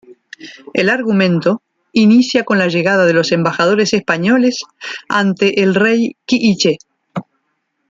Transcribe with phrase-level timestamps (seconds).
[0.73, 1.61] El argumento
[1.93, 4.63] inicia con la llegada de los embajadores españoles
[5.07, 6.79] ante el rey K'iche'.